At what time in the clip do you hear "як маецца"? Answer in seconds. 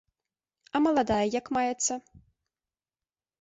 1.39-1.93